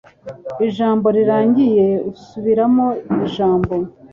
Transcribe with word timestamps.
Ijambo 0.67 1.05
rirangiye 1.17 1.85
asubiramo 2.11 2.87
ijambo. 3.25 3.73